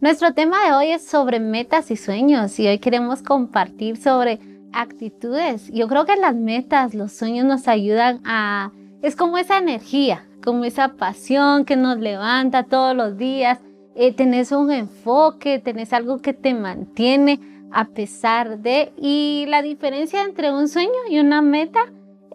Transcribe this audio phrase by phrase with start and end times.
[0.00, 4.40] Nuestro tema de hoy es sobre metas y sueños y hoy queremos compartir sobre
[4.72, 5.68] actitudes.
[5.74, 8.72] Yo creo que las metas, los sueños nos ayudan a...
[9.02, 13.58] Es como esa energía, como esa pasión que nos levanta todos los días.
[13.94, 17.38] Eh, tenés un enfoque, tenés algo que te mantiene
[17.70, 18.94] a pesar de...
[18.96, 21.80] Y la diferencia entre un sueño y una meta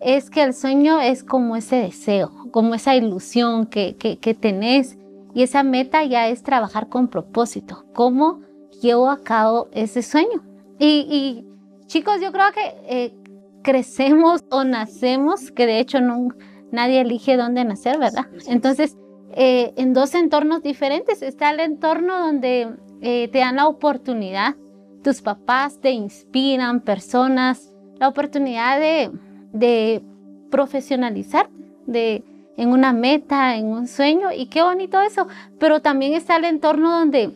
[0.01, 4.99] es que el sueño es como ese deseo, como esa ilusión que, que, tenés
[5.35, 7.85] y esa meta ya es trabajar con propósito.
[7.93, 8.39] ¿Cómo
[8.81, 10.41] llevo a cabo ese sueño?
[10.79, 11.45] Y,
[11.87, 13.13] chicos, yo creo que eh,
[13.61, 16.29] crecemos o nacemos, que de hecho no,
[16.71, 18.27] nadie elige dónde nacer, ¿verdad?
[18.47, 18.97] Entonces,
[19.33, 21.21] eh, en dos entornos diferentes.
[21.21, 24.55] Está el entorno donde eh, te dan la oportunidad,
[25.03, 29.11] tus papás te inspiran, personas, la oportunidad de,
[29.51, 30.01] de
[30.49, 31.49] profesionalizar,
[31.85, 32.23] de
[32.57, 35.27] en una meta, en un sueño, y qué bonito eso.
[35.59, 37.31] Pero también está el entorno donde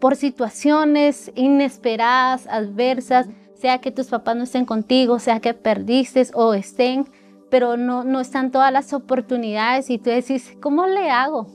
[0.00, 6.52] por situaciones inesperadas, adversas, sea que tus papás no estén contigo, sea que perdiste o
[6.52, 7.08] estén,
[7.50, 11.46] pero no, no están todas las oportunidades y tú decís, ¿cómo le hago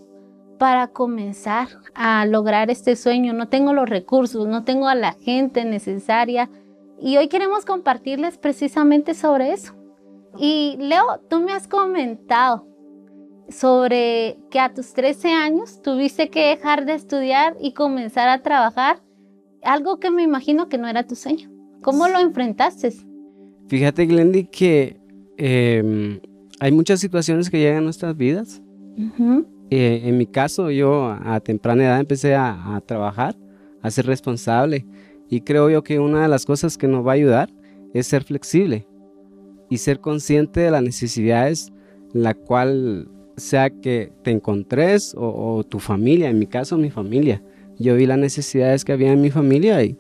[0.58, 3.34] para comenzar a lograr este sueño?
[3.34, 6.50] No tengo los recursos, no tengo a la gente necesaria.
[7.00, 9.76] Y hoy queremos compartirles precisamente sobre eso.
[10.38, 12.69] Y Leo, tú me has comentado
[13.52, 19.02] sobre que a tus 13 años tuviste que dejar de estudiar y comenzar a trabajar,
[19.64, 21.50] algo que me imagino que no era tu sueño.
[21.82, 22.94] ¿Cómo lo enfrentaste?
[23.68, 25.00] Fíjate, Glendy, que
[25.42, 26.20] Em,
[26.60, 28.62] hay muchas situaciones que llegan a nuestras vidas.
[29.70, 33.38] Eh, en mi caso, yo a temprana edad empecé a, trabajar,
[33.82, 34.86] a ser responsable.
[35.30, 37.50] Y creo yo que una de las cosas que nos va a ayudar
[37.94, 38.86] es ser flexible
[39.70, 41.72] y ser consciente de las necesidades,
[42.12, 43.10] la cual
[43.40, 47.42] sea que te encontres o, tu familia, en mi caso mi familia.
[47.78, 49.98] Yo vi las necesidades que había en mi familia y,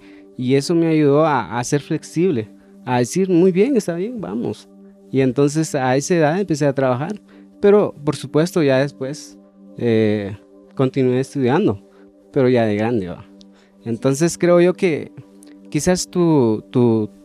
[0.56, 2.50] eso me ayudó a, ser flexible,
[2.86, 4.70] a decir, muy bien, está bien, vamos.
[5.12, 7.20] Y entonces a esa edad empecé a trabajar.
[7.60, 9.38] Pero por supuesto ya después
[9.78, 10.38] eh,
[10.76, 11.86] continué estudiando,
[12.32, 13.14] pero ya de grande.
[13.84, 15.12] Entonces creo yo que
[15.70, 16.64] quizás tu,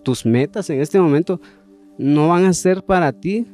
[0.02, 1.40] tus metas en este momento
[1.98, 3.46] no van a ser para ti,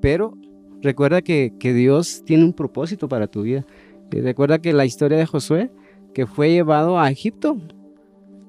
[0.00, 0.36] pero
[0.82, 3.64] recuerda que, Dios tiene un propósito para tu vida.
[4.12, 5.70] Y recuerda que la historia de Josué,
[6.14, 7.56] que fue llevado a Egipto,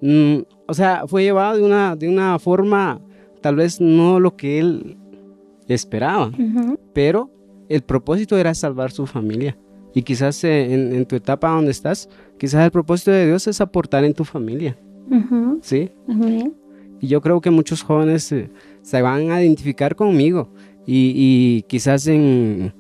[0.01, 0.37] mm,
[0.67, 3.01] o sea, fue llevado de una, de una forma
[3.41, 4.97] tal vez no lo que él
[5.67, 6.31] esperaba,
[6.93, 7.29] pero
[7.69, 9.57] el propósito era salvar su familia.
[9.93, 14.03] Y quizás eh, en, tu etapa donde estás, quizás el propósito de Dios es aportar
[14.03, 14.77] en tu familia.
[15.61, 15.89] ¿Sí?
[16.99, 18.49] Y yo creo que muchos jóvenes eh,
[18.81, 20.49] se van a identificar conmigo.
[20.87, 22.73] Y, quizás en,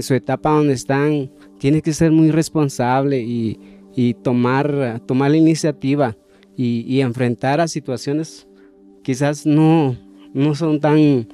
[0.00, 6.16] su etapa donde están, tienes que ser muy responsable y, tomar, tomar la iniciativa
[6.56, 8.48] y, enfrentar a situaciones
[9.02, 9.96] quizás no,
[10.34, 11.26] no son tan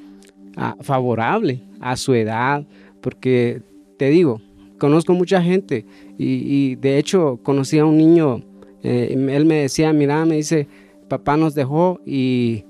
[0.81, 2.67] favorable a su edad,
[3.01, 3.63] porque
[3.97, 4.41] te digo,
[4.79, 5.85] conozco mucha gente
[6.19, 8.43] y, de hecho conocí a un niño,
[8.83, 10.69] eh, él me decía, mira, me dice,
[11.09, 12.65] papá nos dejó y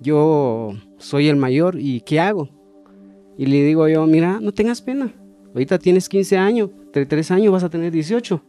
[0.00, 2.48] yo soy el mayor y ¿qué hago?
[3.38, 5.12] Y le digo yo, mira, no tengas pena,
[5.48, 8.42] ahorita tienes 15 años, 3 años vas a tener 18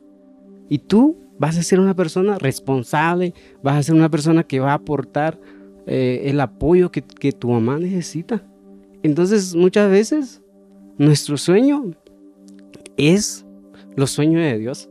[0.70, 4.72] y tú vas a ser una persona responsable, vas a ser una persona que va
[4.72, 5.40] a aportar
[5.86, 8.44] eh, el apoyo que, que tu mamá necesita.
[9.04, 10.42] Entonces muchas veces
[10.98, 11.92] nuestro sueño
[12.98, 13.46] es
[13.96, 14.90] los sueños de Dios.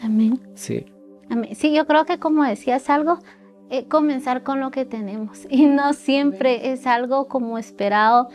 [0.00, 0.40] Amén.
[0.54, 0.84] Sí.
[1.30, 1.54] Amén.
[1.54, 3.18] Sí, yo creo que como decías algo,
[3.70, 8.28] eh, comenzar con lo que tenemos y no siempre es algo como esperado,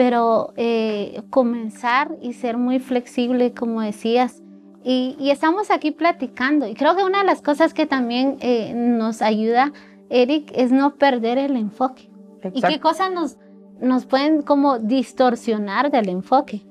[0.00, 4.42] pero eh, comenzar y ser muy flexible, como decías.
[4.82, 9.20] Y, estamos aquí platicando y creo que una de las cosas que también eh, nos
[9.20, 9.74] ayuda,
[10.08, 12.08] Eric, es no perder el enfoque.
[12.54, 13.36] ¿Y qué cosas nos,
[13.78, 16.62] nos pueden como distorsionar del enfoque.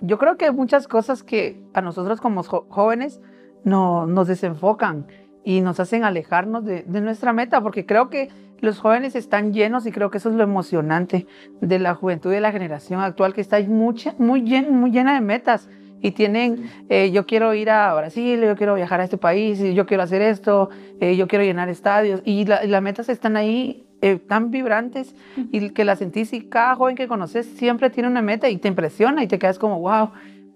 [0.00, 3.20] Yo creo que muchas cosas que a nosotros como jóvenes
[3.64, 5.08] no, nos desenfocan
[5.48, 8.28] y nos hacen alejarnos de, nuestra meta, porque creo que
[8.60, 11.26] los jóvenes están llenos y creo que eso es lo emocionante
[11.62, 15.22] de la juventud de la generación actual, que está mucha, muy, llena, muy llena de
[15.22, 15.70] metas
[16.02, 19.86] y tienen, eh, yo quiero ir a Brasil, yo quiero viajar a este país, yo
[19.86, 20.68] quiero hacer esto,
[21.00, 25.14] eh, yo quiero llenar estadios y, y las metas están ahí eh, tan vibrantes
[25.50, 28.68] y que la sentís y cada joven que conoces siempre tiene una meta y te
[28.68, 30.10] impresiona y te quedas como, wow.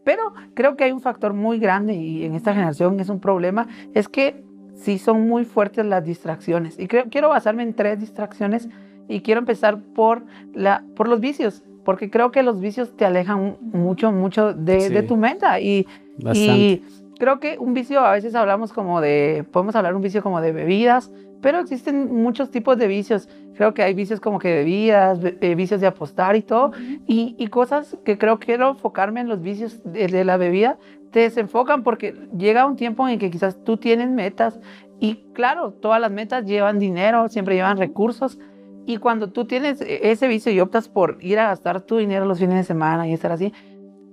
[0.04, 3.68] Pero creo que hay un factor muy grande y en esta generación es un problema,
[3.94, 6.78] es que sí son muy fuertes las distracciones.
[6.78, 8.68] Y creo, quiero basarme en tres distracciones
[9.08, 10.22] y quiero empezar por,
[10.54, 15.02] la, por los vicios, porque creo que los vicios te alejan mucho, mucho de, de
[15.02, 15.60] tu meta.
[15.60, 15.86] Y,
[16.34, 16.82] y
[17.18, 20.52] creo que un vicio, a veces hablamos como de, podemos hablar un vicio como de
[20.52, 23.28] bebidas, pero existen muchos tipos de vicios.
[23.54, 26.72] Creo que hay vicios como que bebidas, eh, vicios de apostar y todo,
[27.06, 30.78] y, y, cosas que creo que quiero enfocarme en los vicios de, de, la bebida,
[31.12, 34.58] te desenfocan porque llega un tiempo en que quizás tú tienes metas
[34.98, 38.38] y claro, todas las metas llevan dinero, siempre llevan recursos,
[38.86, 42.24] y cuando tú tienes e, ese vicio y optas por ir a gastar tu dinero
[42.24, 43.52] los fines de semana y estar así,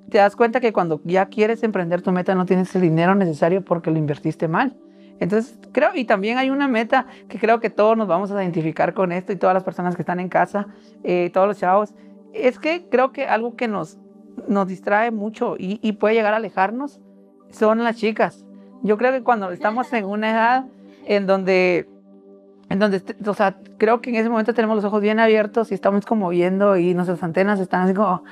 [0.10, 3.64] te das cuenta que cuando ya quieres emprender tu meta no tienes el dinero necesario
[3.64, 4.76] porque lo invertiste mal.
[5.20, 8.94] Entonces, creo, y también hay una meta que creo que todos nos vamos a identificar
[8.94, 10.68] con esto y todas las personas que están en casa,
[11.04, 11.94] eh, todos los chavos,
[12.34, 13.98] es que creo que algo que nos,
[14.48, 17.00] nos distrae mucho y, y, puede llegar a alejarnos
[17.52, 18.46] son las chicas.
[18.84, 20.66] Yo creo que cuando estamos en una edad
[21.06, 21.90] en donde,
[22.70, 25.74] en donde, o sea, creo que en ese momento tenemos los ojos bien abiertos y
[25.74, 28.24] estamos como viendo y nuestras antenas están así como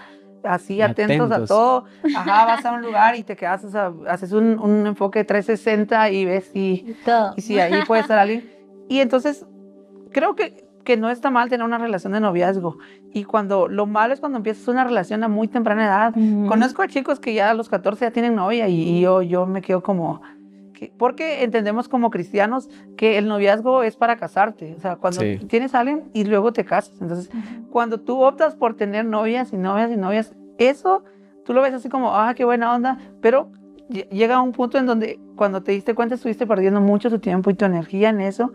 [0.43, 1.85] así atentos, a todo.
[2.15, 6.11] Ajá, vas a un lugar y te quedas, o sea, haces un, un, enfoque 360
[6.11, 6.95] y ves si,
[7.35, 8.49] y si ahí puede estar alguien.
[8.87, 9.45] Y entonces,
[10.11, 12.77] creo que, que no está mal tener una relación de noviazgo.
[13.11, 16.13] Y cuando, lo malo es cuando empiezas una relación a muy temprana edad.
[16.47, 19.45] Conozco a chicos que ya a los 14 ya tienen novia y, y yo, yo
[19.45, 20.21] me quedo como,
[20.97, 25.39] porque entendemos como cristianos que el noviazgo es para casarte, o sea, cuando sí.
[25.49, 27.01] tienes a alguien y luego te casas.
[27.01, 27.67] Entonces, uh -huh.
[27.69, 31.03] cuando tú optas por tener novias y novias y novias, eso
[31.43, 33.51] tú lo ves así como, ah, qué buena onda, pero
[33.89, 37.49] llega a un punto en donde cuando te diste cuenta estuviste perdiendo mucho tu tiempo
[37.49, 38.53] y tu energía en eso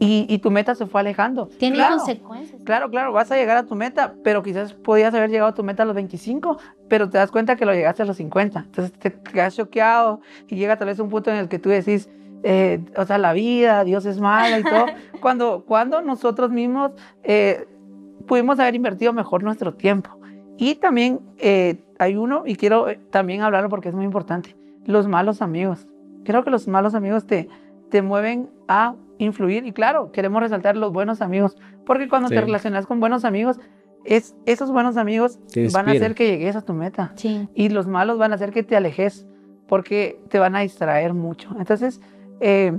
[0.00, 1.46] y, y tu meta se fue alejando.
[1.58, 2.62] Tiene claro, consecuencias.
[2.64, 5.62] Claro, claro, vas a llegar a tu meta, pero quizás podías haber llegado a tu
[5.62, 6.56] meta a los 25,
[6.88, 8.60] pero te das cuenta que lo llegaste a los 50.
[8.60, 12.08] Entonces te quedas choqueado y llega tal vez un punto en el que tú decís,
[12.42, 14.86] eh, o sea, la vida, Dios es mala y todo.
[15.20, 16.92] cuando, cuando nosotros mismos
[17.22, 17.68] eh,
[18.26, 20.18] pudimos haber invertido mejor nuestro tiempo.
[20.56, 24.56] Y también eh, hay uno, y quiero también hablarlo porque es muy importante,
[24.86, 25.86] los malos amigos.
[26.24, 27.48] Creo que los malos amigos te,
[27.90, 32.34] te mueven a influir y claro, queremos resaltar los buenos amigos, porque cuando sí.
[32.34, 33.58] te relacionas con buenos amigos,
[34.04, 35.38] es, esos buenos amigos
[35.72, 37.48] van a hacer que llegues a tu meta sí.
[37.54, 39.26] y los malos van a hacer que te alejes
[39.68, 41.50] porque te van a distraer mucho.
[41.58, 42.00] Entonces,
[42.40, 42.76] eh,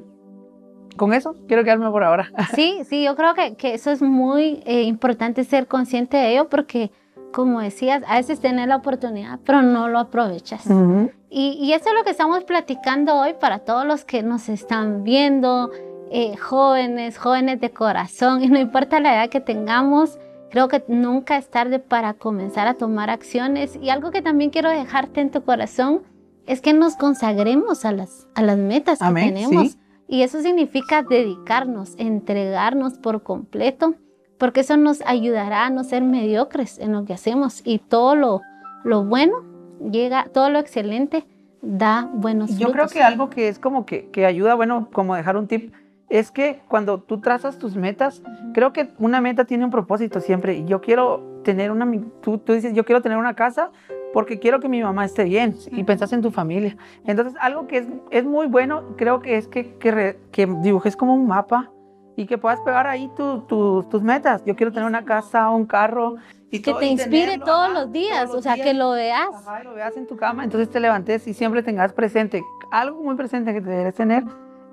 [0.98, 2.32] con eso quiero quedarme por ahora.
[2.56, 6.50] Sí, sí, yo creo que, que eso es muy eh, importante ser consciente de ello
[6.50, 6.92] porque,
[7.32, 10.66] como decías, a veces tener la oportunidad, pero no lo aprovechas.
[10.68, 11.12] Uh -huh.
[11.30, 15.04] y, y eso es lo que estamos platicando hoy para todos los que nos están
[15.04, 15.72] viendo,
[16.12, 20.20] eh, jóvenes, jóvenes de corazón, y no importa la edad que tengamos,
[20.50, 23.80] creo que nunca es tarde para comenzar a tomar acciones.
[23.82, 26.02] Y algo que también quiero dejarte en tu corazón
[26.46, 29.72] es que nos consagremos a las, a las metas que Amén, tenemos.
[29.72, 29.78] Sí.
[30.10, 33.96] Y eso significa dedicarnos, entregarnos por completo,
[34.42, 37.62] porque eso nos ayudará a no ser mediocres en lo que hacemos.
[37.64, 38.42] Y todo lo,
[38.84, 39.44] lo bueno
[39.92, 41.28] llega, todo lo excelente
[41.62, 42.74] da buenos Yo frutos.
[42.74, 45.72] creo que algo que es como que, que ayuda, bueno, como dejar un tip,
[46.10, 48.24] es que cuando tú trazas tus metas,
[48.56, 50.66] creo que una meta tiene un propósito siempre.
[50.66, 51.88] Yo quiero tener una,
[52.22, 53.70] tú, tú dices, yo quiero tener una casa
[54.12, 56.78] porque quiero que mi mamá esté bien y pensás en tu familia.
[57.06, 60.96] Entonces, algo que es, es muy bueno, creo que es que, que, re, que dibujes
[60.96, 61.71] como un mapa
[62.16, 64.44] y que puedas pegar ahí tu, tu, tus metas.
[64.46, 66.16] Yo quiero tener una casa, un carro.
[66.50, 68.68] Y que todo, te inspire tenerlo, todos ajá, los días, todos los o sea, días.
[68.68, 69.30] que lo veas.
[69.34, 72.44] Ajá, y lo veas en tu cama, entonces te levantes y siempre tengas presente.
[72.72, 74.24] Algo muy presente que te debes tener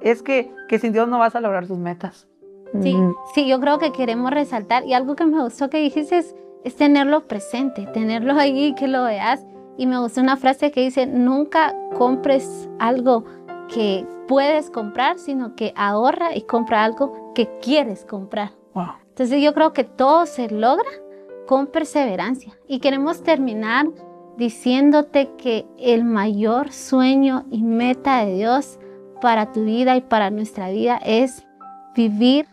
[0.01, 2.27] es que, que sin Dios no vas a lograr tus metas.
[2.83, 3.15] Sí, Mm.
[3.35, 6.35] sí, yo creo que queremos resaltar y algo que me gustó que dijiste es,
[6.65, 9.47] es tenerlo presente, tenerlo ahí, que lo veas.
[9.79, 13.25] Y me gustó una frase que dice, nunca compres algo
[13.73, 18.51] que puedes comprar, sino que ahorra y compra algo que quieres comprar.
[18.75, 18.95] Wow.
[19.11, 20.91] Entonces yo creo que todo se logra
[21.47, 22.59] con perseverancia.
[22.67, 23.87] Y queremos terminar
[24.37, 28.81] diciéndote que el mayor sueño y meta de Dios
[29.21, 31.47] para tu vida y para nuestra vida es
[31.95, 32.49] vivir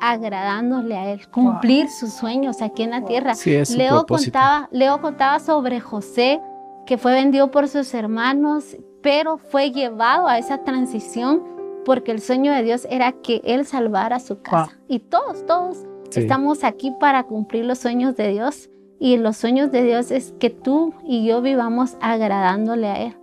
[0.00, 1.94] agradándole a Él, cumplir wow.
[2.00, 3.34] sus sueños aquí en la tierra.
[3.34, 6.40] Sí, es Leo, contaba, Leo contaba sobre José,
[6.86, 12.52] que fue vendido por sus hermanos, pero fue llevado a esa transición porque el sueño
[12.52, 14.78] de Dios era que Él salvara su casa.
[14.88, 15.78] Y todos, todos
[16.10, 16.20] sí.
[16.20, 18.70] estamos aquí para cumplir los sueños de Dios.
[18.98, 23.16] Y los sueños de Dios es que tú y yo vivamos agradándole a Él.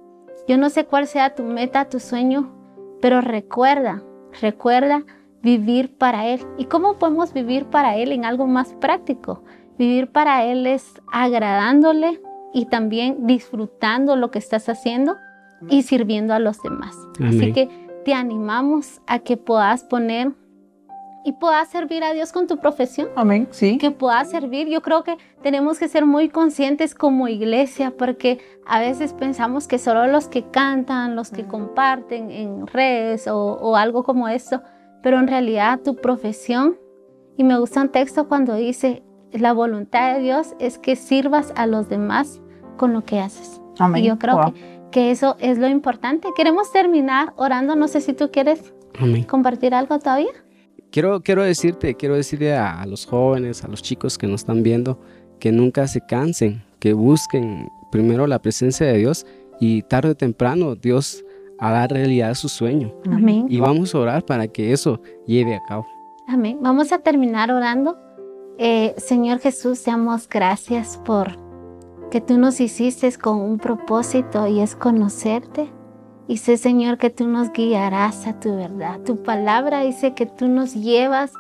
[0.48, 2.52] Yo no sé cuál sea tu meta, tu sueño,
[3.02, 4.02] pero recuerda,
[4.42, 5.04] recuerda
[5.44, 6.42] vivir para Él.
[6.58, 9.44] ¿Y cómo podemos vivir para Él en algo más práctico?
[9.78, 12.22] Vivir para Él es agradándole
[12.54, 15.18] y también disfrutando lo que estás haciendo
[15.70, 16.96] y sirviendo a los demás.
[17.20, 17.40] Amén.
[17.40, 20.32] Así que te animamos a que puedas poner
[21.26, 23.10] y puedas servir a Dios con tu profesión.
[23.18, 23.78] Amén, sí.
[23.80, 24.70] Que puedas servir.
[24.70, 29.78] Yo creo que tenemos que ser muy conscientes como iglesia porque a veces pensamos que
[29.78, 34.62] solo los que cantan, los que comparten en redes o, o algo como esto,
[35.04, 36.78] pero en realidad tu profesión,
[37.36, 41.68] y me gusta un texto cuando dice, la voluntad de Dios es que sirvas a
[41.68, 42.40] los demás
[42.78, 43.62] con lo que haces.
[43.80, 44.02] Amén.
[44.02, 46.30] Y yo creo que, que, eso es lo importante.
[46.36, 47.76] Queremos terminar orando.
[47.76, 49.24] No sé si tú quieres Amén.
[49.24, 50.32] compartir algo todavía.
[50.92, 54.64] Quiero, quiero decirte, quiero decirle a, a, los jóvenes, a los chicos que nos están
[54.64, 55.00] viendo,
[55.40, 59.26] que nunca se cansen, que busquen primero la presencia de Dios
[59.60, 61.24] y tarde o temprano Dios
[61.60, 62.94] hará realidad su sueño.
[63.12, 63.48] Amén.
[63.50, 65.86] Y vamos a orar para que eso lleve a cabo.
[66.28, 66.60] Amén.
[66.62, 67.98] Vamos a terminar orando.
[68.58, 71.47] Eh, Señor Jesús, damos gracias por
[72.10, 75.72] que tú nos hiciste con un propósito y es conocerte.
[76.28, 79.00] Y sé, Señor, que tú nos guiarás a tu verdad.
[79.02, 81.32] Tu palabra dice que tú nos llevas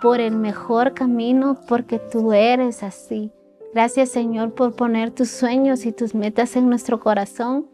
[0.00, 3.32] por el mejor camino porque tú eres así.
[3.74, 7.68] Gracias, Señor, por poner tus sueños y tus metas en nuestro corazón.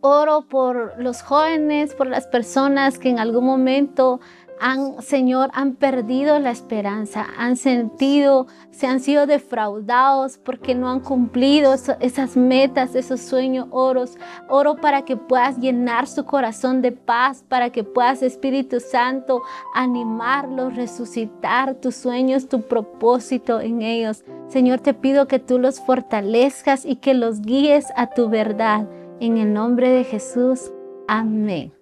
[0.00, 4.20] Oro por los jóvenes, por las personas que en algún momento
[4.60, 11.00] han, Señor, han perdido la esperanza, han sentido, se han sido defraudados porque no han
[11.00, 14.16] cumplido esas metas, esos sueños, oros.
[14.48, 19.42] Oro para que puedas llenar su corazón de paz, para que puedas, Espíritu Santo,
[19.74, 24.24] animarlos, resucitar tus sueños, tu propósito en ellos.
[24.48, 28.88] Señor, te pido que tú los fortalezcas y que los guíes a tu verdad.
[29.20, 30.72] En el nombre de Jesús.
[31.08, 31.81] Amén.